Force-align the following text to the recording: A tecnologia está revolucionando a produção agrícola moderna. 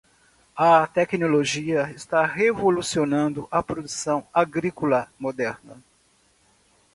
A 0.57 0.87
tecnologia 0.87 1.91
está 1.91 2.25
revolucionando 2.25 3.47
a 3.51 3.61
produção 3.61 4.27
agrícola 4.33 5.13
moderna. 5.19 5.77